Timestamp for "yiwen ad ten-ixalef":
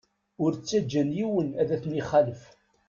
1.17-2.43